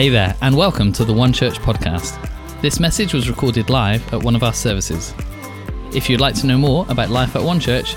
[0.00, 2.16] Hey there, and welcome to the One Church podcast.
[2.62, 5.12] This message was recorded live at one of our services.
[5.92, 7.96] If you'd like to know more about life at One Church,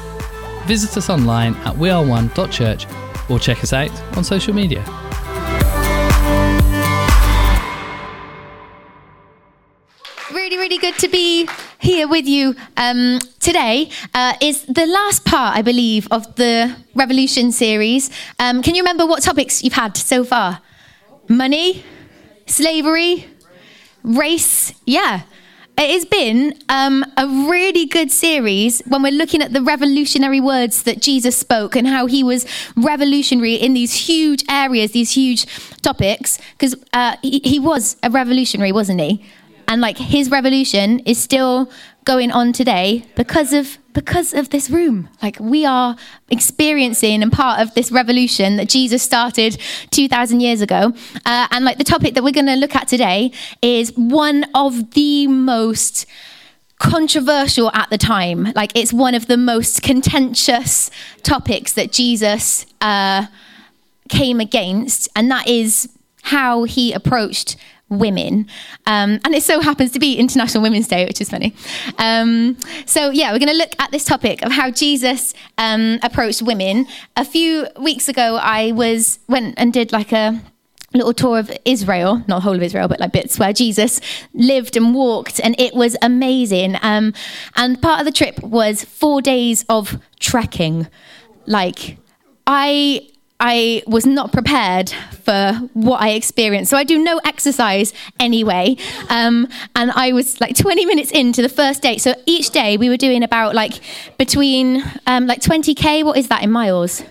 [0.65, 2.87] visit us online at weareone.church
[3.29, 4.83] or check us out on social media.
[10.29, 11.47] Really, really good to be
[11.79, 13.89] here with you um, today.
[14.13, 18.09] Uh, is the last part, I believe, of the Revolution series.
[18.39, 20.59] Um, can you remember what topics you've had so far?
[21.29, 21.86] Money,
[22.46, 23.28] slavery,
[24.04, 24.74] race.
[24.86, 25.21] Yeah.
[25.75, 30.84] It has been um, a really good series when we're looking at the revolutionary words
[30.84, 35.48] that Jesus spoke and how he was revolutionary in these huge areas, these huge
[35.81, 39.25] topics, because uh, he, he was a revolutionary, wasn't he?
[39.67, 41.72] And like his revolution is still
[42.05, 45.08] going on today because of because of this room.
[45.22, 45.95] Like we are
[46.30, 49.61] experiencing and part of this revolution that Jesus started
[49.92, 50.94] 2,000 years ago.
[51.25, 54.92] Uh, and like the topic that we're going to look at today is one of
[54.92, 56.08] the most
[56.80, 58.52] controversial at the time.
[58.55, 63.27] Like it's one of the most contentious topics that Jesus uh,
[64.09, 65.89] came against, and that is
[66.23, 67.55] how he approached
[67.99, 68.47] women.
[68.86, 71.55] Um, and it so happens to be International Women's Day, which is funny.
[71.97, 76.41] Um, so, yeah, we're going to look at this topic of how Jesus um, approached
[76.41, 76.88] women.
[77.16, 80.41] A few weeks ago, I was went and did like a
[80.94, 83.99] little tour of Israel, not the whole of Israel, but like bits where Jesus
[84.33, 86.77] lived and walked, and it was amazing.
[86.81, 87.14] Um,
[87.55, 90.88] and part of the trip was four days of trekking.
[91.45, 91.97] Like,
[92.45, 93.08] I
[93.45, 96.72] I was not prepared for what I experienced.
[96.72, 98.77] So I do no exercise anyway.
[99.09, 101.97] Um, and I was like 20 minutes into the first day.
[101.97, 103.81] So each day we were doing about like
[104.17, 106.05] between um, like 20K.
[106.05, 107.03] What is that in miles?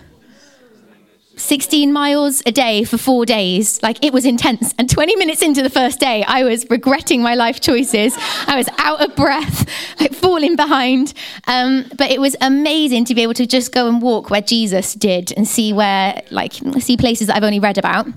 [1.35, 3.81] 16 miles a day for four days.
[3.81, 4.73] Like it was intense.
[4.77, 8.15] And 20 minutes into the first day, I was regretting my life choices.
[8.47, 9.67] I was out of breath,
[9.99, 11.13] like falling behind.
[11.47, 14.93] Um, but it was amazing to be able to just go and walk where Jesus
[14.93, 18.07] did and see where, like, see places that I've only read about.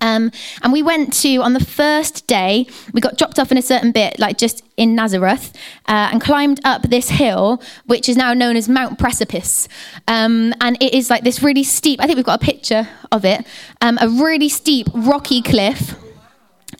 [0.00, 0.30] Um,
[0.62, 3.92] and we went to, on the first day, we got dropped off in a certain
[3.92, 5.52] bit, like just in Nazareth,
[5.86, 9.68] uh, and climbed up this hill, which is now known as Mount Precipice.
[10.06, 13.24] Um, and it is like this really steep, I think we've got a picture of
[13.24, 13.46] it,
[13.80, 15.94] um, a really steep, rocky cliff.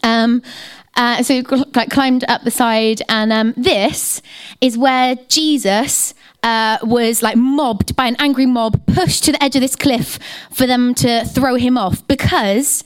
[0.03, 0.43] Um,
[0.95, 4.21] uh, so we like, climbed up the side, and um, this
[4.61, 9.57] is where Jesus uh, was like mobbed by an angry mob, pushed to the edge
[9.57, 10.19] of this cliff
[10.53, 12.85] for them to throw him off because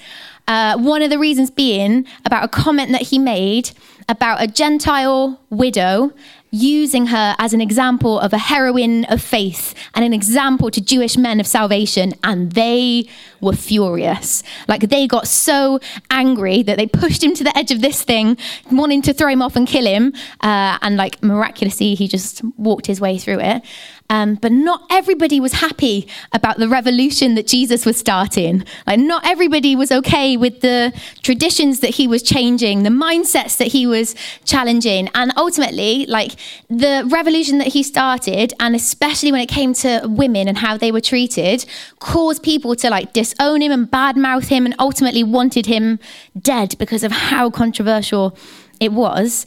[0.49, 3.71] uh, one of the reasons being about a comment that he made
[4.09, 6.13] about a Gentile widow
[6.55, 11.17] using her as an example of a heroine of faith and an example to Jewish
[11.17, 12.13] men of salvation.
[12.23, 13.09] And they
[13.41, 14.43] were furious.
[14.69, 18.37] Like they got so angry that they pushed him to the edge of this thing,
[18.71, 20.13] wanting to throw him off and kill him.
[20.43, 23.63] Uh, and like miraculously, he just walked his way through it.
[24.11, 28.63] Um, but not everybody was happy about the revolution that Jesus was starting.
[28.87, 30.93] Like, not everybody was okay with the
[31.23, 34.15] traditions that he was changing, the mindsets that he was
[34.45, 35.09] challenging.
[35.15, 36.33] And ultimately, like,
[36.69, 40.93] the revolution that he started, and especially when it came to women and how they
[40.93, 41.65] were treated,
[41.99, 45.99] caused people to, like, disown him and badmouth him and ultimately wanted him
[46.39, 48.37] dead because of how controversial
[48.79, 49.47] it was.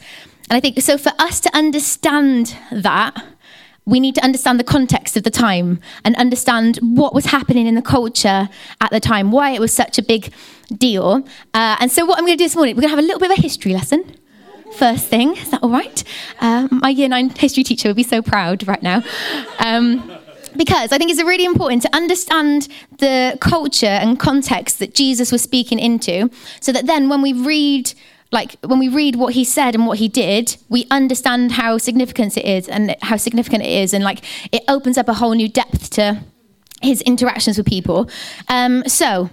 [0.49, 3.23] And I think so for us to understand that,
[3.85, 7.75] we need to understand the context of the time and understand what was happening in
[7.75, 8.49] the culture
[8.81, 10.33] at the time, why it was such a big
[10.75, 11.23] deal.
[11.53, 13.07] Uh, and so, what I'm going to do this morning, we're going to have a
[13.07, 14.15] little bit of a history lesson.
[14.73, 16.03] First thing, is that all right?
[16.39, 19.03] Uh, my year nine history teacher would be so proud right now.
[19.59, 20.11] Um,
[20.57, 22.67] because I think it's really important to understand
[22.99, 26.29] the culture and context that Jesus was speaking into,
[26.59, 27.93] so that then when we read
[28.31, 32.37] like when we read what he said and what he did, we understand how significant
[32.37, 35.47] it is and how significant it is, and like it opens up a whole new
[35.47, 36.21] depth to
[36.81, 38.09] his interactions with people.
[38.47, 39.29] Um, so,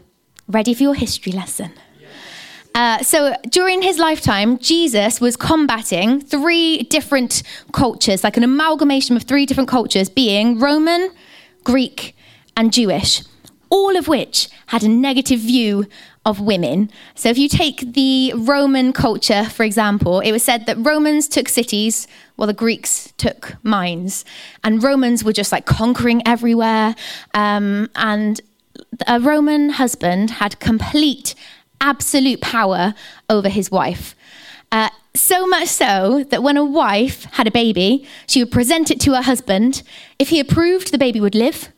[0.46, 1.72] ready for your history lesson?
[2.74, 9.24] Uh, so during his lifetime, Jesus was combating three different cultures, like an amalgamation of
[9.24, 11.10] three different cultures, being Roman,
[11.64, 12.16] Greek,
[12.56, 13.22] and Jewish,
[13.68, 15.86] all of which had a negative view
[16.24, 16.90] of women.
[17.14, 21.48] So, if you take the Roman culture, for example, it was said that Romans took
[21.48, 24.24] cities while the Greeks took mines.
[24.64, 26.94] And Romans were just like conquering everywhere.
[27.34, 28.40] Um, and
[29.06, 31.34] a Roman husband had complete,
[31.80, 32.94] absolute power
[33.28, 34.14] over his wife.
[34.70, 39.00] Uh, so much so that when a wife had a baby, she would present it
[39.00, 39.82] to her husband.
[40.18, 41.68] If he approved, the baby would live.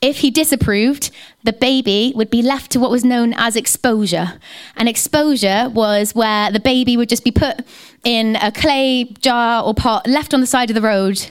[0.00, 1.10] If he disapproved,
[1.42, 4.38] the baby would be left to what was known as exposure.
[4.76, 7.60] And exposure was where the baby would just be put
[8.04, 11.30] in a clay jar or pot, left on the side of the road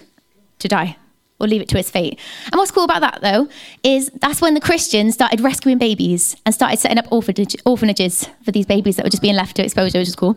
[0.59, 0.97] to die
[1.39, 2.19] or leave it to its fate.
[2.51, 3.47] And what's cool about that, though,
[3.83, 8.51] is that's when the Christians started rescuing babies and started setting up orphanage, orphanages for
[8.51, 10.35] these babies that were just being left to exposure, which is cool.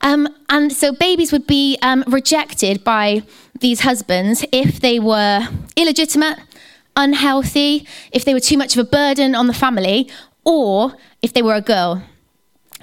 [0.00, 3.22] Um, and so babies would be um, rejected by
[3.60, 5.46] these husbands if they were
[5.76, 6.38] illegitimate,
[6.96, 10.08] unhealthy, if they were too much of a burden on the family,
[10.44, 12.02] or if they were a girl.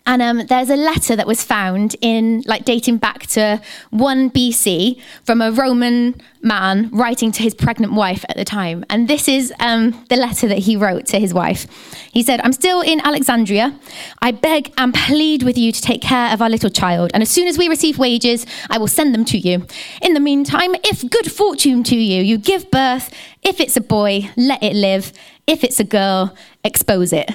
[0.10, 3.62] And um, there's a letter that was found in, like, dating back to
[3.92, 8.84] 1 BC from a Roman man writing to his pregnant wife at the time.
[8.90, 11.68] And this is um, the letter that he wrote to his wife.
[12.12, 13.80] He said, I'm still in Alexandria.
[14.20, 17.12] I beg and plead with you to take care of our little child.
[17.14, 19.68] And as soon as we receive wages, I will send them to you.
[20.02, 23.14] In the meantime, if good fortune to you, you give birth.
[23.44, 25.14] If it's a boy, let it live.
[25.46, 27.30] If it's a girl, expose it.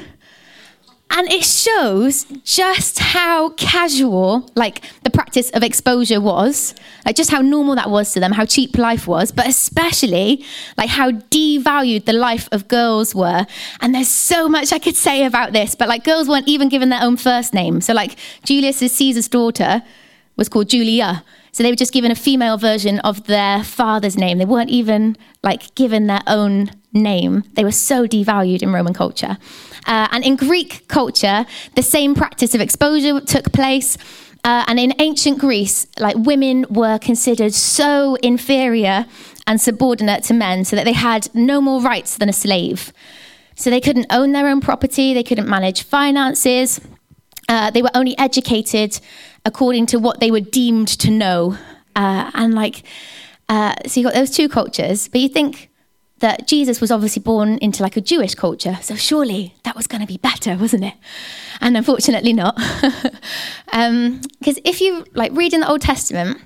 [1.16, 6.74] And it shows just how casual, like the practice of exposure was,
[7.06, 10.44] like just how normal that was to them, how cheap life was, but especially
[10.76, 13.46] like how devalued the life of girls were.
[13.80, 16.88] And there's so much I could say about this, but like girls weren't even given
[16.88, 17.80] their own first name.
[17.80, 19.84] So, like Julius Caesar's daughter
[20.36, 21.22] was called Julia.
[21.54, 24.38] So they were just given a female version of their father's name.
[24.38, 27.44] They weren't even like given their own name.
[27.52, 29.38] They were so devalued in Roman culture.
[29.86, 31.46] Uh, and in Greek culture,
[31.76, 33.96] the same practice of exposure took place.
[34.42, 39.06] Uh, and in ancient Greece, like women were considered so inferior
[39.46, 42.92] and subordinate to men, so that they had no more rights than a slave.
[43.54, 46.80] So they couldn't own their own property, they couldn't manage finances.
[47.48, 49.00] Uh, they were only educated
[49.44, 51.56] according to what they were deemed to know.
[51.94, 52.82] Uh, and like,
[53.48, 55.70] uh, so you got those two cultures, but you think
[56.20, 60.00] that Jesus was obviously born into like a Jewish culture, so surely that was going
[60.00, 60.94] to be better, wasn't it?
[61.60, 62.56] And unfortunately, not.
[62.56, 63.12] Because
[63.72, 64.20] um,
[64.64, 66.40] if you like read in the Old Testament,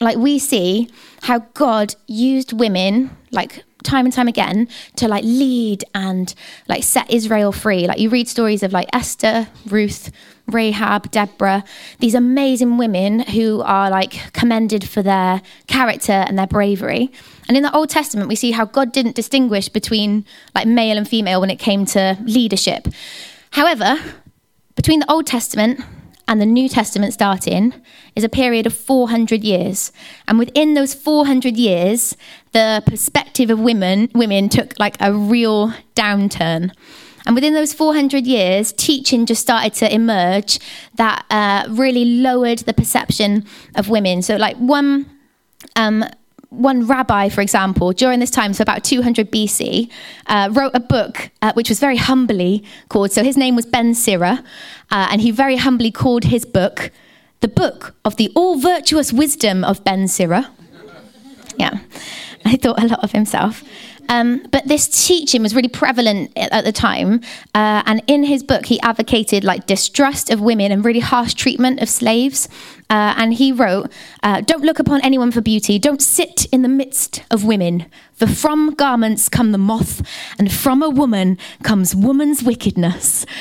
[0.00, 0.88] like we see
[1.22, 6.34] how God used women, like time and time again to like lead and
[6.68, 7.86] like set Israel free.
[7.86, 10.10] Like you read stories of like Esther, Ruth,
[10.46, 11.64] Rahab, Deborah,
[12.00, 17.10] these amazing women who are like commended for their character and their bravery.
[17.48, 21.08] And in the Old Testament, we see how God didn't distinguish between like male and
[21.08, 22.88] female when it came to leadership.
[23.50, 23.96] However,
[24.74, 25.80] between the Old Testament
[26.26, 27.74] and the New Testament starting
[28.16, 29.92] is a period of 400 years.
[30.26, 32.16] And within those 400 years,
[32.52, 36.72] the perspective of women women took like a real downturn.
[37.26, 40.58] And within those 400 years, teaching just started to emerge
[40.96, 44.20] that uh, really lowered the perception of women.
[44.20, 45.10] So, like one
[45.76, 46.04] um,
[46.56, 49.90] one rabbi, for example, during this time, so about 200 BC,
[50.26, 53.94] uh, wrote a book uh, which was very humbly called, so his name was Ben
[53.94, 54.42] Sira,
[54.90, 56.90] uh, and he very humbly called his book
[57.40, 60.50] the Book of the All Virtuous Wisdom of Ben Sira.
[61.58, 61.78] Yeah,
[62.44, 63.62] I thought a lot of himself.
[64.08, 67.20] Um, but this teaching was really prevalent at the time.
[67.54, 71.80] Uh, and in his book, he advocated like distrust of women and really harsh treatment
[71.80, 72.48] of slaves.
[72.90, 73.90] Uh, and he wrote,
[74.22, 75.78] uh, Don't look upon anyone for beauty.
[75.78, 77.86] Don't sit in the midst of women.
[78.14, 80.00] For from garments come the moth,
[80.38, 83.26] and from a woman comes woman's wickedness.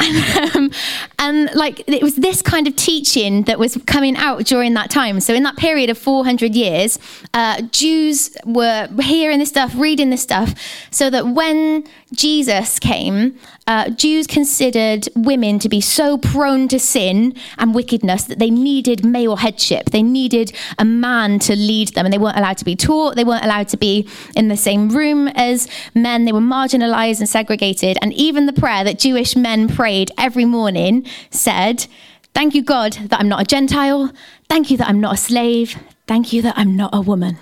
[0.00, 0.70] And, um,
[1.18, 5.20] and like it was this kind of teaching that was coming out during that time.
[5.20, 6.98] So in that period of 400 years,
[7.34, 10.54] uh, Jews were hearing this stuff, reading this stuff,
[10.90, 11.84] so that when
[12.14, 18.38] Jesus came, uh, Jews considered women to be so prone to sin and wickedness that
[18.38, 19.90] they needed male headship.
[19.90, 23.14] They needed a man to lead them, and they weren't allowed to be taught.
[23.14, 26.24] They weren't allowed to be in the same room as men.
[26.24, 27.98] They were marginalized and segregated.
[28.00, 31.86] And even the prayer that Jewish men prayed every morning said,
[32.34, 34.12] Thank you, God, that I'm not a Gentile.
[34.48, 35.76] Thank you that I'm not a slave.
[36.08, 37.36] Thank you that I'm not a woman.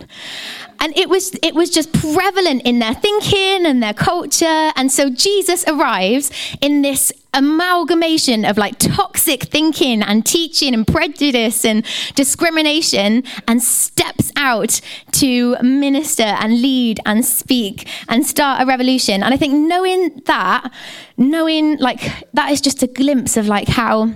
[0.80, 4.73] And it was it was just prevalent in their thinking and their culture.
[4.75, 11.64] And so jesus arrives in this amalgamation of like toxic thinking and teaching and prejudice
[11.64, 14.80] and discrimination and steps out
[15.12, 19.23] to minister and lead and speak and start a revolution.
[19.23, 20.73] And i think knowing that
[21.16, 22.00] knowing like
[22.35, 24.12] that is just a glimpse of like how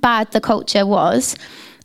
[0.00, 1.36] bad the culture was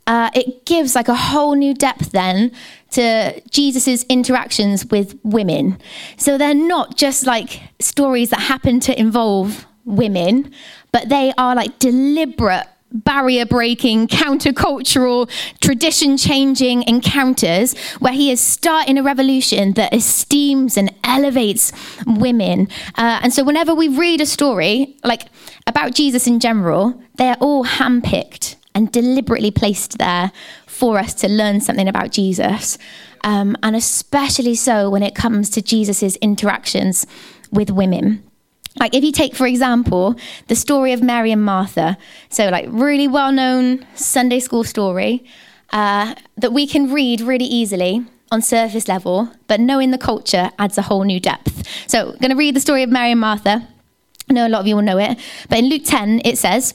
[0.06, 2.52] uh, it gives like a whole new depth then
[2.90, 5.78] to Jesus's interactions with women.
[6.16, 10.52] So they're not just like stories that happen to involve women,
[10.92, 15.28] but they are like deliberate barrier breaking, countercultural,
[15.60, 21.72] tradition changing encounters where he is starting a revolution that esteems and elevates
[22.06, 22.68] women.
[22.96, 25.22] Uh, and so, whenever we read a story, like
[25.66, 30.32] about Jesus in general, they're all handpicked and deliberately placed there
[30.66, 32.76] for us to learn something about Jesus.
[33.22, 37.06] Um, and especially so when it comes to Jesus' interactions
[37.50, 38.22] with women.
[38.78, 40.16] Like, if you take, for example,
[40.48, 41.96] the story of Mary and Martha,
[42.28, 45.24] so like really well known Sunday school story
[45.72, 50.76] uh, that we can read really easily on surface level, but knowing the culture adds
[50.76, 51.62] a whole new depth.
[51.88, 53.68] So, I'm going to read the story of Mary and Martha.
[54.28, 56.74] I know a lot of you will know it, but in Luke 10, it says,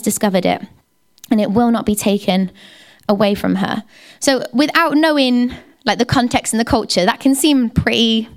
[0.01, 0.61] has discovered it,
[1.29, 2.51] and it will not be taken
[3.07, 3.83] away from her.
[4.19, 5.53] So, without knowing
[5.85, 8.27] like the context and the culture, that can seem pretty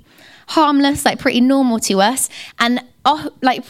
[0.49, 2.29] harmless, like pretty normal to us.
[2.59, 3.63] And oh, like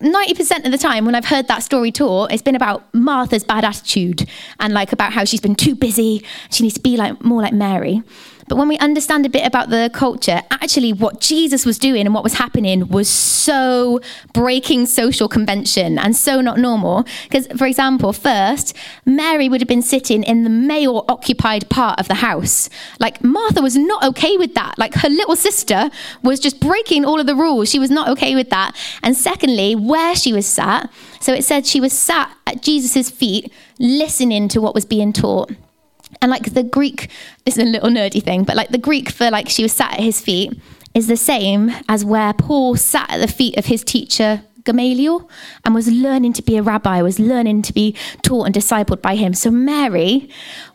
[0.00, 3.64] 90% of the time when I've heard that story taught, it's been about Martha's bad
[3.64, 4.28] attitude
[4.60, 6.24] and like about how she's been too busy.
[6.50, 8.02] She needs to be like more like Mary.
[8.48, 12.14] But when we understand a bit about the culture, actually what Jesus was doing and
[12.14, 14.00] what was happening was so
[14.32, 17.06] breaking social convention and so not normal.
[17.24, 18.74] Because, for example, first,
[19.04, 22.70] Mary would have been sitting in the male occupied part of the house.
[22.98, 24.78] Like, Martha was not okay with that.
[24.78, 25.90] Like, her little sister
[26.22, 27.70] was just breaking all of the rules.
[27.70, 28.74] She was not okay with that.
[29.02, 30.90] And secondly, where she was sat,
[31.20, 35.50] so it said she was sat at Jesus' feet listening to what was being taught.
[36.20, 37.10] And like the Greek,
[37.44, 39.94] this is a little nerdy thing, but like the Greek for like she was sat
[39.94, 40.52] at his feet
[40.94, 45.28] is the same as where Paul sat at the feet of his teacher Gamaliel
[45.64, 49.16] and was learning to be a rabbi, was learning to be taught and discipled by
[49.16, 49.32] him.
[49.32, 50.28] So Mary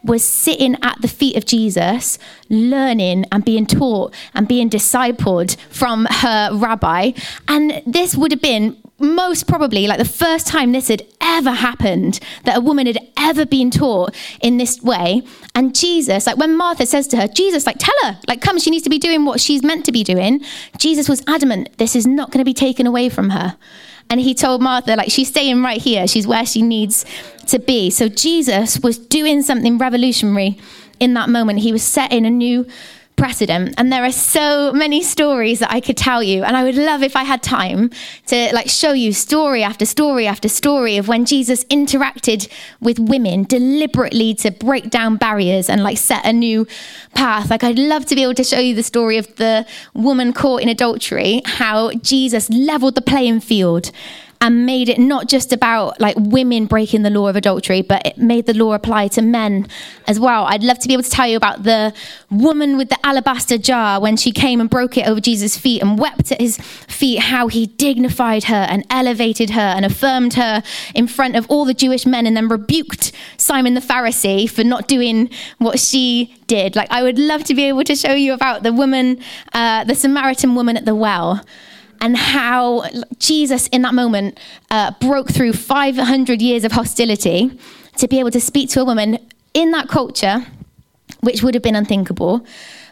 [0.04, 2.18] was sitting at the feet of Jesus,
[2.50, 7.12] learning and being taught and being discipled from her rabbi.
[7.48, 12.20] And this would have been most probably like the first time this had ever happened
[12.46, 15.22] that a woman had ever been taught in this way.
[15.56, 18.72] And jesus like when martha says to her jesus like tell her like come she
[18.72, 20.44] needs to be doing what she's meant to be doing
[20.78, 23.58] jesus was adamant this is not going to be taken away from her.
[24.10, 26.08] And he told martha like she's staying right here.
[26.08, 27.06] She's where she needs
[27.48, 27.90] to be.
[27.90, 30.60] So jesus was doing something revolutionary
[31.00, 31.60] in that moment.
[31.60, 32.66] He was setting a new
[33.24, 36.76] precedent and there are so many stories that I could tell you and I would
[36.76, 37.90] love if I had time
[38.26, 42.52] to like show you story after story after story of when Jesus interacted
[42.82, 46.68] with women deliberately to break down barriers and like set a new
[47.16, 47.50] path.
[47.50, 50.62] Like I'd love to be able to show you the story of the woman caught
[50.62, 53.90] in adultery how Jesus leveled the playing field
[54.44, 58.18] and made it not just about like women breaking the law of adultery, but it
[58.18, 59.66] made the law apply to men
[60.06, 60.44] as well.
[60.44, 61.94] I'd love to be able to tell you about the
[62.30, 65.98] woman with the alabaster jar when she came and broke it over Jesus' feet and
[65.98, 70.62] wept at his feet, how he dignified her and elevated her and affirmed her
[70.94, 74.90] in front of all the Jewish men and then rebuked Simon the Pharisee for not
[74.90, 76.76] doing what she did.
[76.76, 79.20] Like, I would love to be able to show you about the woman,
[79.54, 81.46] uh, the Samaritan woman at the well
[82.04, 82.84] and how
[83.18, 84.38] Jesus, in that moment,
[84.70, 87.58] uh, broke through 500 years of hostility
[87.96, 89.18] to be able to speak to a woman
[89.54, 90.46] in that culture,
[91.22, 92.46] which would have been unthinkable,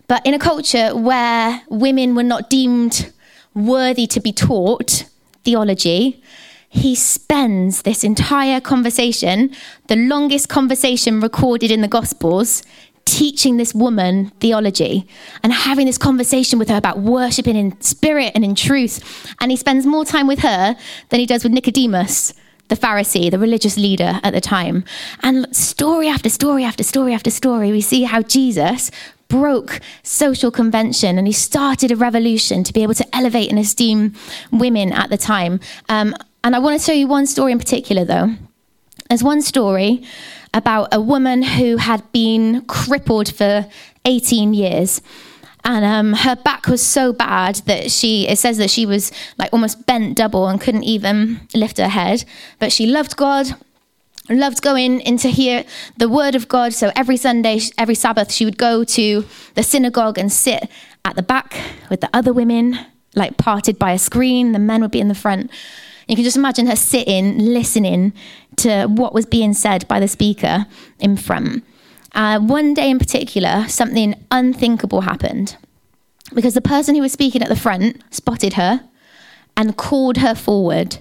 [0.08, 3.12] but in a culture where women were not deemed
[3.54, 5.04] worthy to be taught
[5.44, 6.24] theology.
[6.70, 9.54] He spends this entire conversation,
[9.88, 12.64] the longest conversation recorded in the Gospels,
[13.06, 15.08] teaching this woman theology
[15.44, 19.34] and having this conversation with her about worshiping in spirit and in truth.
[19.40, 20.76] And he spends more time with her
[21.10, 22.34] than he does with Nicodemus,
[22.70, 24.84] the Pharisee, the religious leader at the time.
[25.24, 28.92] And story after story after story after story, we see how Jesus
[29.28, 34.14] broke social convention and he started a revolution to be able to elevate and esteem
[34.52, 35.60] women at the time.
[35.90, 38.36] Um, and I want to show you one story in particular, though.
[39.10, 40.04] There's one story
[40.54, 43.66] about a woman who had been crippled for
[44.06, 45.02] 18 years.
[45.64, 49.54] And um, her back was so bad that she, it says that she was like
[49.54, 52.26] almost bent double and couldn't even lift her head.
[52.60, 53.54] But she loved God,
[54.30, 55.64] loved going in to hear
[55.98, 56.74] the word of God.
[56.74, 60.68] So every Sunday, every Sabbath, she would go to the synagogue and sit
[61.06, 61.56] at the back
[61.90, 62.80] with the other women,
[63.16, 64.54] like parted by a screen.
[64.54, 65.52] The men would be in the front.
[66.08, 68.14] You can just imagine her sitting, listening,
[68.58, 70.66] to what was being said by the speaker
[71.00, 71.64] in front.
[72.14, 75.56] Uh, one day in particular, something unthinkable happened
[76.34, 78.84] because the person who was speaking at the front spotted her
[79.56, 80.98] and called her forward.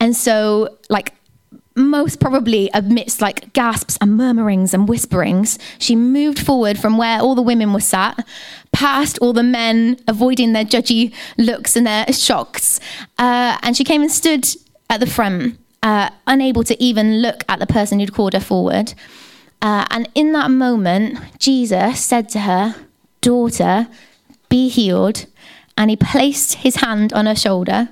[0.00, 1.14] And so, like,
[1.74, 7.34] most probably amidst like gasps and murmurings and whisperings, she moved forward from where all
[7.34, 8.26] the women were sat,
[8.72, 12.80] past all the men, avoiding their judgy looks and their shocks,
[13.18, 14.46] uh, and she came and stood
[14.88, 18.92] at the front, uh, unable to even look at the person who'd called her forward.
[19.62, 22.74] Uh, and in that moment, Jesus said to her,
[23.20, 23.86] Daughter,
[24.48, 25.26] be healed.
[25.78, 27.90] And he placed his hand on her shoulder,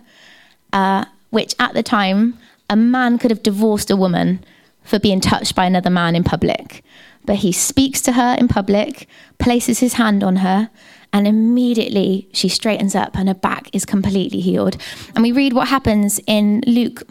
[0.73, 2.37] uh, which at the time,
[2.69, 4.45] a man could have divorced a woman
[4.83, 6.83] for being touched by another man in public.
[7.25, 9.07] But he speaks to her in public,
[9.39, 10.69] places his hand on her,
[11.13, 14.77] and immediately she straightens up and her back is completely healed.
[15.15, 17.05] And we read what happens in Luke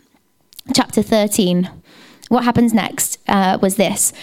[0.74, 1.70] chapter 13.
[2.30, 4.14] What happens next uh, was this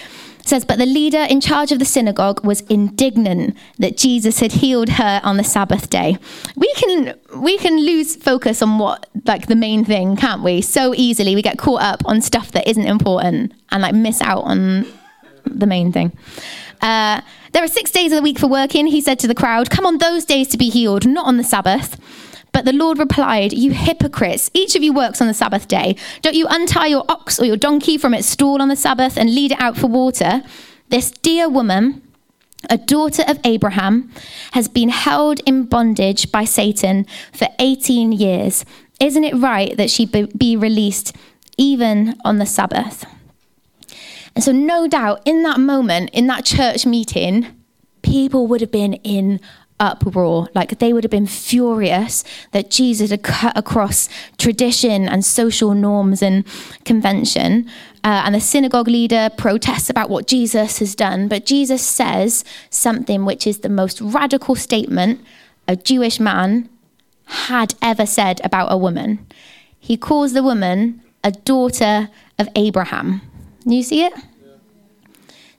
[0.50, 4.90] says, But the leader in charge of the synagogue was indignant that Jesus had healed
[4.90, 6.18] her on the Sabbath day.
[6.56, 10.60] We can we can lose focus on what like the main thing, can't we?
[10.60, 14.42] So easily we get caught up on stuff that isn't important and like miss out
[14.42, 14.86] on
[15.46, 16.12] the main thing.
[16.82, 17.20] Uh,
[17.52, 19.70] there are six days of the week for working, he said to the crowd.
[19.70, 21.98] Come on those days to be healed, not on the Sabbath.
[22.52, 25.96] But the Lord replied, You hypocrites, each of you works on the Sabbath day.
[26.22, 29.34] Don't you untie your ox or your donkey from its stall on the Sabbath and
[29.34, 30.42] lead it out for water?
[30.88, 32.02] This dear woman,
[32.68, 34.10] a daughter of Abraham,
[34.52, 38.64] has been held in bondage by Satan for 18 years.
[38.98, 41.16] Isn't it right that she be released
[41.56, 43.06] even on the Sabbath?
[44.34, 47.46] And so, no doubt, in that moment, in that church meeting,
[48.02, 49.40] people would have been in
[49.80, 50.48] uproar.
[50.54, 52.22] Like they would have been furious
[52.52, 54.08] that Jesus had cut across
[54.38, 56.44] tradition and social norms and
[56.84, 57.68] convention.
[58.04, 61.26] Uh, and the synagogue leader protests about what Jesus has done.
[61.26, 65.20] But Jesus says something which is the most radical statement
[65.66, 66.68] a Jewish man
[67.26, 69.26] had ever said about a woman.
[69.78, 73.22] He calls the woman a daughter of Abraham.
[73.64, 74.12] You see it?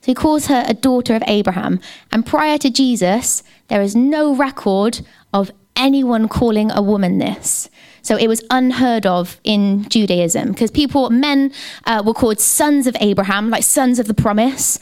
[0.02, 1.80] So he calls her a daughter of Abraham.
[2.10, 5.00] And prior to Jesus, there is no record
[5.32, 7.70] of anyone calling a woman this.
[8.02, 11.54] So it was unheard of in Judaism because people, men,
[11.86, 14.78] uh, were called sons of Abraham, like sons of the promise.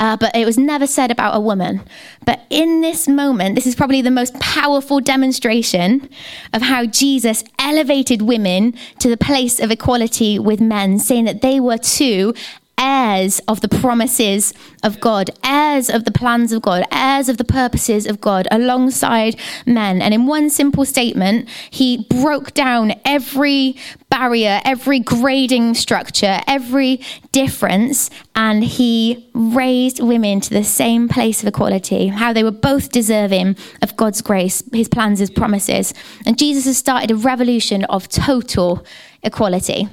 [0.00, 1.80] Uh, but it was never said about a woman.
[2.24, 6.08] But in this moment, this is probably the most powerful demonstration
[6.54, 11.58] of how Jesus elevated women to the place of equality with men, saying that they
[11.58, 12.32] were too
[12.78, 17.44] heirs of the promises of God, heirs of the plans of God, heirs of the
[17.44, 19.36] purposes of God alongside
[19.66, 20.00] men.
[20.00, 23.76] And in one simple statement, he broke down every
[24.10, 27.00] barrier, every grading structure, every
[27.32, 32.90] difference, and he raised women to the same place of equality, how they were both
[32.90, 35.92] deserving of God's grace, his plans, his promises.
[36.24, 38.86] And Jesus has started a revolution of total
[39.22, 39.88] equality.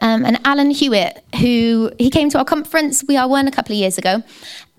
[0.00, 3.72] Um, and Alan Hewitt, who he came to our conference, We Are One, a couple
[3.74, 4.22] of years ago.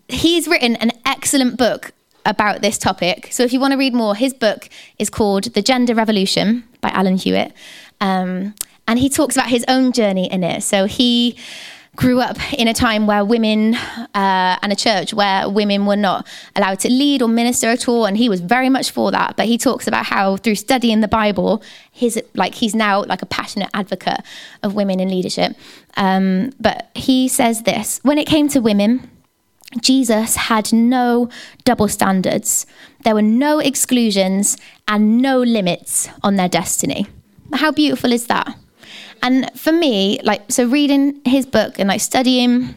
[0.07, 1.93] He's written an excellent book
[2.25, 3.29] about this topic.
[3.31, 6.89] So if you want to read more, his book is called The Gender Revolution by
[6.89, 7.53] Alan Hewitt.
[7.99, 8.55] Um,
[8.87, 10.63] and he talks about his own journey in it.
[10.63, 11.37] So he
[11.95, 16.25] grew up in a time where women uh, and a church where women were not
[16.55, 19.45] allowed to lead or minister at all and he was very much for that but
[19.45, 23.69] he talks about how through studying the bible his like he's now like a passionate
[23.73, 24.21] advocate
[24.63, 25.53] of women in leadership
[25.97, 29.09] um, but he says this when it came to women
[29.79, 31.29] Jesus had no
[31.63, 32.65] double standards.
[33.05, 37.07] There were no exclusions and no limits on their destiny.
[37.53, 38.53] How beautiful is that?
[39.23, 42.75] And for me, like, so reading his book and like studying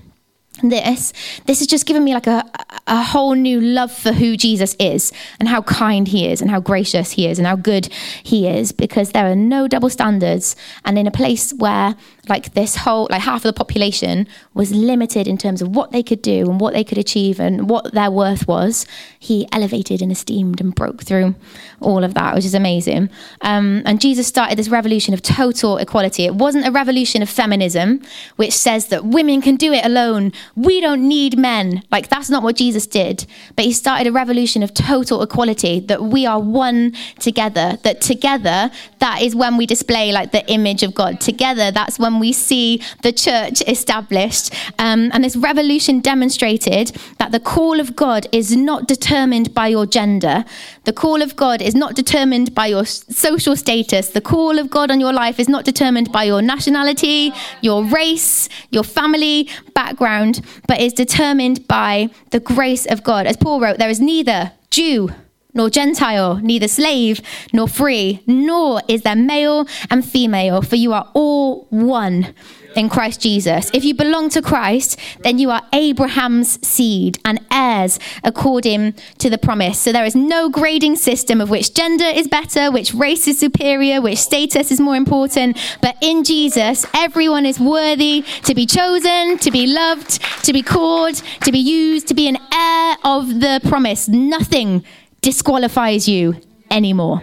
[0.62, 1.12] this,
[1.46, 2.48] this has just given me like a,
[2.86, 6.60] a whole new love for who Jesus is and how kind he is and how
[6.60, 7.86] gracious he is and how good
[8.22, 10.54] he is because there are no double standards.
[10.84, 11.96] And in a place where
[12.28, 16.02] like this whole like half of the population was limited in terms of what they
[16.02, 18.86] could do and what they could achieve and what their worth was.
[19.18, 21.34] He elevated and esteemed and broke through
[21.80, 23.10] all of that which is amazing.
[23.40, 26.24] Um, and jesus started this revolution of total equality.
[26.24, 28.00] It wasn't a revolution of feminism
[28.36, 30.32] which says that women can do it alone.
[30.56, 31.82] We don't need men.
[31.90, 33.26] Like that's not what jesus did.
[33.56, 38.70] But he started a revolution of total equality that we are one together that together
[38.98, 41.20] that is when we display like the image of god.
[41.20, 44.52] Together that's when we see the church established.
[44.78, 49.86] Um, and this revolution demonstrated that the call of God is not determined by your
[49.86, 50.44] gender.
[50.84, 54.10] The call of God is not determined by your social status.
[54.10, 58.48] The call of God on your life is not determined by your nationality, your race,
[58.70, 63.26] your family background, but is determined by the grace of God.
[63.26, 65.10] As Paul wrote, there is neither Jew
[65.54, 67.20] nor Gentile, neither slave
[67.52, 72.34] nor free, nor is there male and female, for you are all one
[72.76, 73.70] in Christ Jesus.
[73.72, 79.38] If you belong to Christ, then you are Abraham's seed and heirs according to the
[79.38, 79.78] promise.
[79.78, 84.00] So there is no grading system of which gender is better, which race is superior,
[84.00, 85.56] which status is more important.
[85.80, 91.14] But in Jesus, everyone is worthy to be chosen, to be loved, to be called,
[91.42, 94.08] to be used, to be an heir of the promise.
[94.08, 94.84] Nothing
[95.24, 96.38] disqualifies you
[96.70, 97.22] anymore.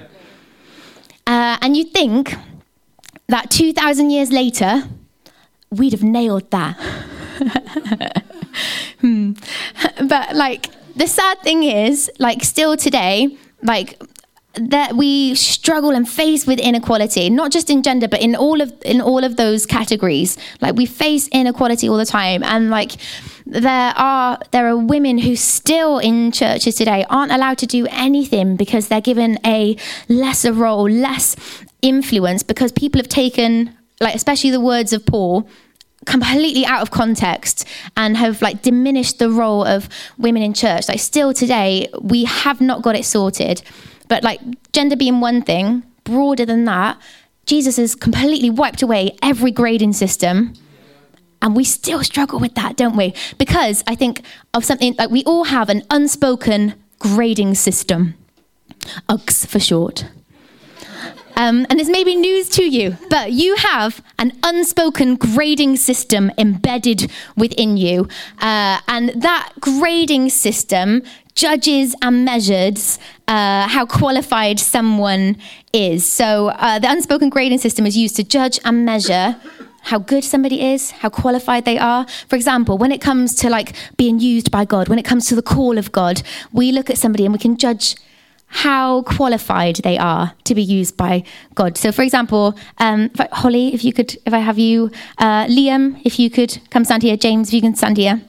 [1.28, 2.36] Uh, and you think
[3.28, 4.84] that 2,000 years later,
[5.70, 6.76] we'd have nailed that.
[9.02, 9.34] hmm.
[10.10, 14.02] But, like, the sad thing is, like, still today, like,
[14.54, 18.74] that we struggle and face with inequality not just in gender but in all of
[18.84, 20.38] in all of those categories.
[20.60, 22.92] Like we face inequality all the time and like
[23.46, 28.56] there are there are women who still in churches today aren't allowed to do anything
[28.58, 29.78] because they're given a
[30.10, 31.36] lesser role less
[31.82, 35.48] influence because people have taken like especially the words of Paul
[36.06, 39.88] completely out of context and have like diminished the role of
[40.18, 40.90] women in church.
[40.90, 43.62] Like still today we have not got it sorted
[44.12, 44.41] but like
[44.74, 47.02] gender being one thing, broader than that,
[47.45, 50.54] Jesus has completely wiped away every grading system.
[51.41, 53.13] And we still struggle with that, don't we?
[53.38, 58.15] Because I think of something like we all have an unspoken grading system,
[59.08, 60.04] UGS for short.
[61.36, 66.32] Um, and this may be news to you, but you have an unspoken grading system
[66.38, 68.08] embedded within you.
[68.39, 71.04] Uh, and that grading system
[71.36, 75.38] judges and measures uh, how qualified someone
[75.74, 76.06] is.
[76.06, 79.38] So uh, the unspoken grading system is used to judge and measure
[79.84, 82.06] how good somebody is, how qualified they are.
[82.28, 85.36] For example, when it comes to like being used by God, when it comes to
[85.36, 87.96] the call of God, we look at somebody and we can judge
[88.52, 91.24] how qualified they are to be used by
[91.56, 91.78] God.
[91.78, 96.20] So, for example, um, Holly, if you could, if I have you, uh, Liam, if
[96.20, 98.22] you could come stand here, James, if you can stand here.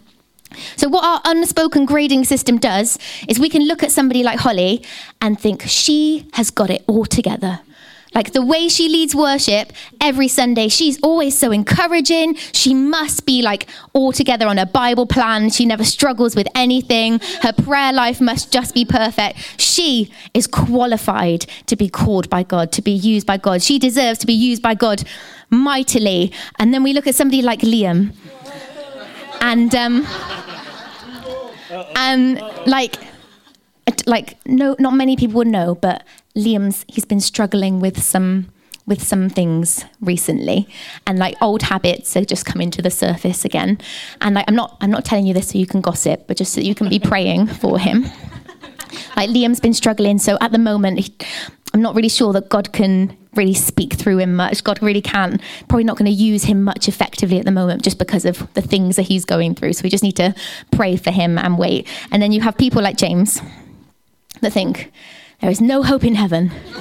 [0.77, 4.85] So, what our unspoken grading system does is we can look at somebody like Holly
[5.21, 7.61] and think she has got it all together.
[8.15, 12.35] Like the way she leads worship every Sunday, she's always so encouraging.
[12.53, 15.51] She must be like all together on a Bible plan.
[15.51, 17.21] She never struggles with anything.
[17.41, 19.61] Her prayer life must just be perfect.
[19.61, 23.63] She is qualified to be called by God, to be used by God.
[23.63, 25.05] She deserves to be used by God
[25.51, 26.33] mightily.
[26.59, 28.15] And then we look at somebody like Liam.
[29.41, 30.07] And um,
[31.97, 32.97] and like
[34.07, 36.05] like no not many people would know but
[36.37, 38.49] liam's he's been struggling with some
[38.87, 40.69] with some things recently
[41.07, 43.79] and like old habits are just coming to the surface again
[44.21, 46.53] and like i'm not i'm not telling you this so you can gossip but just
[46.53, 48.05] so you can be praying for him
[49.17, 51.15] like liam's been struggling so at the moment he,
[51.75, 54.63] i'm not really sure that god can really speak through him much.
[54.63, 55.41] God really can.
[55.69, 58.61] Probably not going to use him much effectively at the moment just because of the
[58.61, 59.73] things that he's going through.
[59.73, 60.35] So we just need to
[60.71, 61.89] pray for him and wait.
[62.11, 63.41] And then you have people like James
[64.41, 64.93] that think
[65.43, 66.49] there is no hope in heaven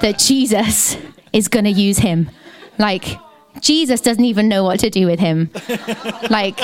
[0.00, 0.96] that Jesus
[1.32, 2.30] is going to use him.
[2.78, 3.18] Like,
[3.60, 5.50] Jesus doesn't even know what to do with him.
[6.30, 6.60] like,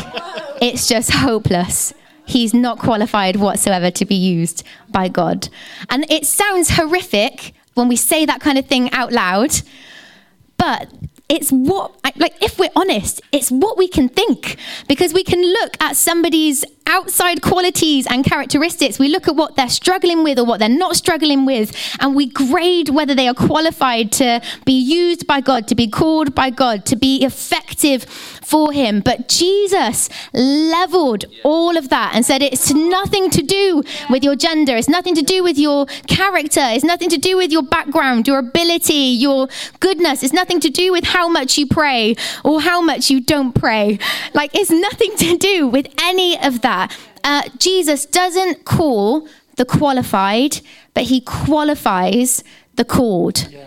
[0.63, 1.93] it's just hopeless.
[2.25, 5.49] He's not qualified whatsoever to be used by God.
[5.91, 9.63] And it sounds horrific when we say that kind of thing out loud.
[10.59, 10.93] But
[11.33, 15.83] it's what, like, if we're honest, it's what we can think because we can look
[15.83, 18.99] at somebody's outside qualities and characteristics.
[18.99, 22.27] We look at what they're struggling with or what they're not struggling with, and we
[22.27, 26.85] grade whether they are qualified to be used by God, to be called by God,
[26.87, 29.01] to be effective for Him.
[29.01, 34.77] But Jesus leveled all of that and said it's nothing to do with your gender,
[34.77, 38.39] it's nothing to do with your character, it's nothing to do with your background, your
[38.39, 39.49] ability, your
[39.81, 43.53] goodness, it's nothing to do with how much you pray or how much you don't
[43.53, 43.99] pray.
[44.35, 46.97] Like, it's nothing to do with any of that that.
[47.25, 50.61] Uh, Jesus doesn't call the qualified,
[50.95, 52.43] but he qualifies
[52.75, 53.49] the called.
[53.51, 53.67] Yeah.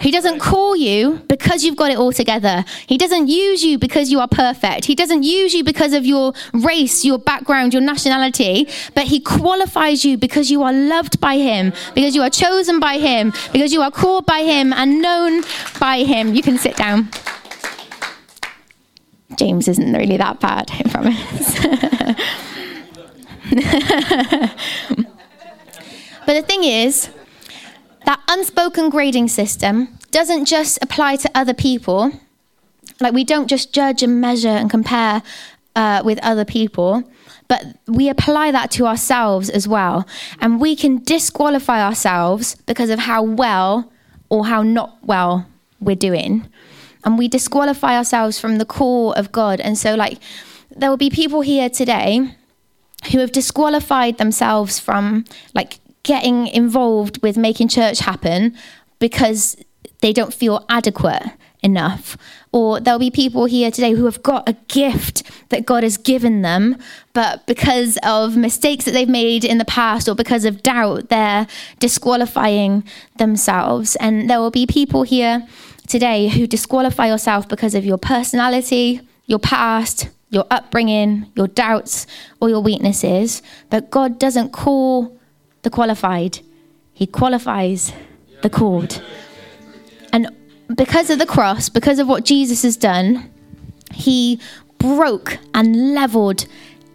[0.00, 2.64] He doesn't call you because you've got it all together.
[2.86, 4.84] He doesn't use you because you are perfect.
[4.84, 10.04] He doesn't use you because of your race, your background, your nationality, but He qualifies
[10.04, 13.82] you because you are loved by Him, because you are chosen by Him, because you
[13.82, 15.42] are called by Him and known
[15.80, 16.34] by Him.
[16.34, 17.08] You can sit down.
[19.38, 21.60] James isn't really that bad, I promise.
[26.26, 27.10] but the thing is,
[28.06, 32.12] that unspoken grading system doesn't just apply to other people.
[33.00, 35.22] Like, we don't just judge and measure and compare
[35.74, 37.02] uh, with other people,
[37.48, 40.06] but we apply that to ourselves as well.
[40.40, 43.92] And we can disqualify ourselves because of how well
[44.30, 45.46] or how not well
[45.80, 46.48] we're doing.
[47.04, 49.60] And we disqualify ourselves from the call of God.
[49.60, 50.18] And so, like,
[50.74, 52.34] there will be people here today
[53.12, 58.56] who have disqualified themselves from, like, getting involved with making church happen
[59.00, 59.56] because
[60.02, 61.24] they don't feel adequate
[61.62, 62.16] enough.
[62.52, 66.42] Or there'll be people here today who have got a gift that God has given
[66.42, 66.76] them,
[67.12, 71.48] but because of mistakes that they've made in the past or because of doubt, they're
[71.80, 72.84] disqualifying
[73.18, 73.96] themselves.
[73.96, 75.44] And there will be people here
[75.88, 82.06] today who disqualify yourself because of your personality, your past, your upbringing, your doubts,
[82.40, 83.42] or your weaknesses.
[83.70, 85.15] But God doesn't call
[85.66, 86.38] the qualified,
[86.92, 87.92] He qualifies
[88.42, 89.02] the called.
[90.12, 90.28] And
[90.72, 93.28] because of the cross, because of what Jesus has done,
[93.92, 94.40] He
[94.78, 96.46] broke and leveled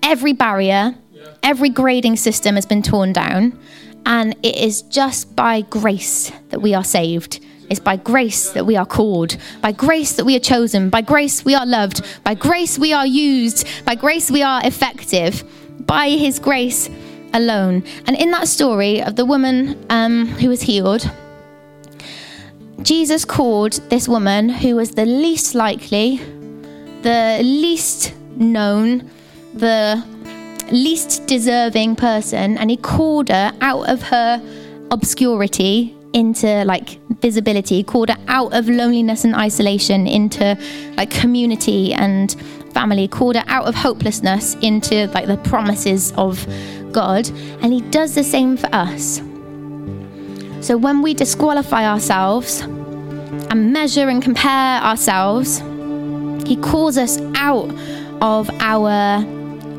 [0.01, 0.95] every barrier,
[1.43, 3.59] every grading system has been torn down.
[4.05, 7.43] And it is just by grace that we are saved.
[7.69, 11.43] It's by grace that we are called, by grace that we are chosen, by grace
[11.43, 15.43] we are loved, by grace we are used, by grace we are effective,
[15.85, 16.89] by His grace
[17.33, 17.83] alone.
[18.07, 21.09] And in that story of the woman um, who was healed,
[22.81, 26.17] Jesus called this woman who was the least likely,
[27.03, 29.09] the least known,
[29.53, 30.03] the
[30.71, 34.41] least deserving person, and he called her out of her
[34.89, 40.57] obscurity into like visibility, he called her out of loneliness and isolation into
[40.97, 42.35] like community and
[42.73, 46.45] family, called her out of hopelessness into like the promises of
[46.91, 47.27] God.
[47.61, 49.21] And he does the same for us.
[50.61, 55.63] So when we disqualify ourselves and measure and compare ourselves,
[56.47, 57.73] he calls us out
[58.21, 59.21] of our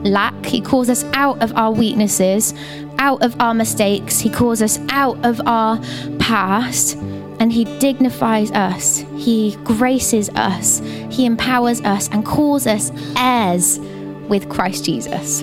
[0.02, 2.54] lack, he calls us out of our weaknesses,
[2.98, 5.78] out of our mistakes, he calls us out of our
[6.18, 6.96] past.
[7.40, 13.80] And he dignifies us, he graces us, he empowers us, and calls us heirs
[14.28, 15.42] with Christ Jesus.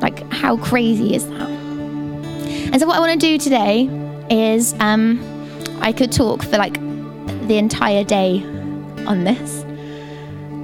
[0.00, 1.48] Like, how crazy is that?
[1.48, 3.88] And so, what I want to do today
[4.30, 5.20] is um,
[5.80, 6.74] I could talk for like
[7.48, 8.42] the entire day
[9.06, 9.64] on this.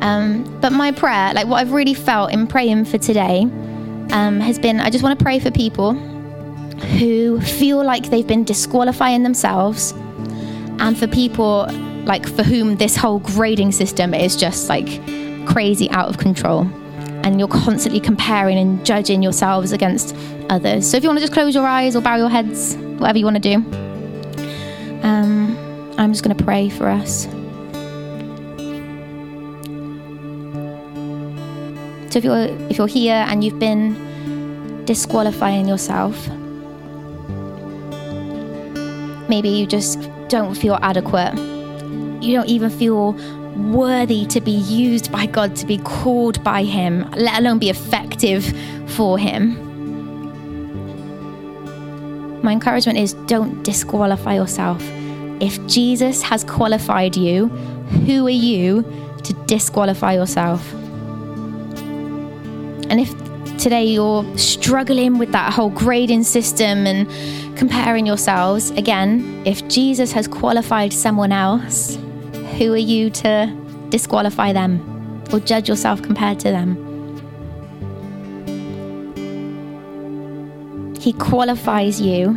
[0.02, 3.42] Um, but my prayer, like what I've really felt in praying for today,
[4.12, 8.44] um, has been I just want to pray for people who feel like they've been
[8.44, 9.92] disqualifying themselves,
[10.78, 11.66] and for people
[12.04, 14.86] like for whom this whole grading system is just like
[15.46, 16.70] crazy out of control.
[17.26, 20.14] And you're constantly comparing and judging yourselves against
[20.48, 20.88] others.
[20.88, 23.24] So if you want to just close your eyes or bow your heads, whatever you
[23.24, 23.56] want to do.
[25.02, 25.58] Um,
[25.98, 27.24] I'm just going to pray for us.
[32.12, 36.28] So if you're if you're here and you've been disqualifying yourself,
[39.28, 41.55] maybe you just don't feel adequate.
[42.20, 43.12] You don't even feel
[43.56, 48.44] worthy to be used by God, to be called by Him, let alone be effective
[48.90, 49.62] for Him.
[52.42, 54.82] My encouragement is don't disqualify yourself.
[55.40, 57.48] If Jesus has qualified you,
[58.06, 58.82] who are you
[59.24, 60.72] to disqualify yourself?
[62.88, 63.10] And if
[63.58, 67.08] today you're struggling with that whole grading system and
[67.58, 71.98] comparing yourselves, again, if Jesus has qualified someone else,
[72.58, 76.82] who are you to disqualify them or judge yourself compared to them?
[80.98, 82.32] He qualifies you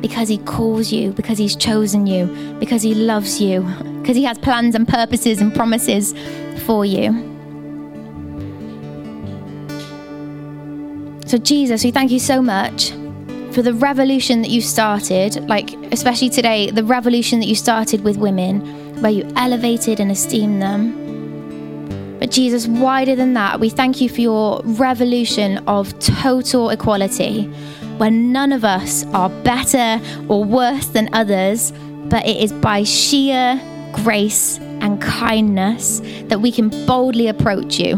[0.00, 2.26] because He calls you, because He's chosen you,
[2.58, 3.62] because He loves you,
[4.00, 6.14] because He has plans and purposes and promises
[6.64, 7.26] for you.
[11.26, 12.90] So, Jesus, we thank you so much
[13.52, 18.16] for the revolution that you started, like, especially today, the revolution that you started with
[18.16, 22.18] women, where you elevated and esteemed them.
[22.18, 27.44] But, Jesus, wider than that, we thank you for your revolution of total equality,
[27.96, 31.72] where none of us are better or worse than others,
[32.10, 33.58] but it is by sheer
[33.92, 37.94] grace and kindness that we can boldly approach you.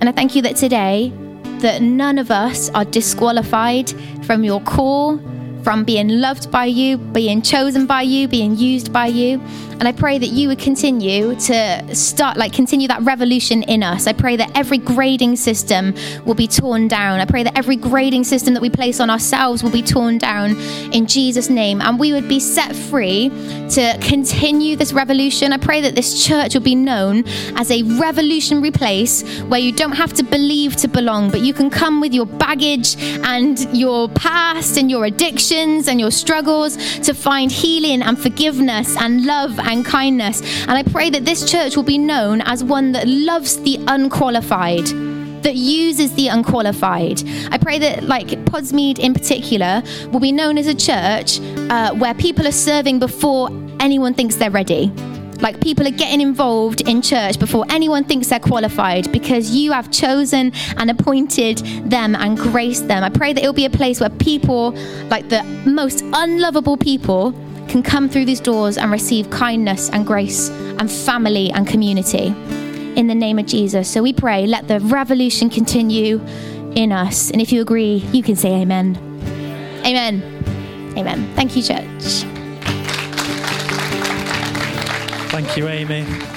[0.00, 1.12] And I thank you that today,
[1.60, 3.90] that none of us are disqualified
[4.24, 5.18] from your call,
[5.62, 9.40] from being loved by you, being chosen by you, being used by you.
[9.78, 14.06] And I pray that you would continue to start, like, continue that revolution in us.
[14.06, 17.20] I pray that every grading system will be torn down.
[17.20, 20.56] I pray that every grading system that we place on ourselves will be torn down
[20.92, 21.82] in Jesus' name.
[21.82, 23.28] And we would be set free
[23.70, 25.52] to continue this revolution.
[25.52, 27.24] I pray that this church will be known
[27.56, 31.68] as a revolutionary place where you don't have to believe to belong, but you can
[31.68, 37.52] come with your baggage and your past and your addictions and your struggles to find
[37.52, 40.40] healing and forgiveness and love and kindness.
[40.62, 44.86] And I pray that this church will be known as one that loves the unqualified
[45.42, 47.22] that uses the unqualified.
[47.52, 51.38] I pray that, like Podsmead in particular, will be known as a church
[51.70, 54.92] uh, where people are serving before anyone thinks they're ready.
[55.40, 59.90] Like people are getting involved in church before anyone thinks they're qualified because you have
[59.90, 63.04] chosen and appointed them and graced them.
[63.04, 64.72] I pray that it'll be a place where people,
[65.08, 67.32] like the most unlovable people,
[67.68, 72.26] can come through these doors and receive kindness and grace and family and community
[72.96, 73.90] in the name of Jesus.
[73.90, 76.20] So we pray, let the revolution continue
[76.74, 77.30] in us.
[77.30, 78.96] And if you agree, you can say amen.
[79.84, 80.22] Amen.
[80.96, 81.30] Amen.
[81.34, 82.24] Thank you, church.
[85.30, 86.35] Thank you, Amy.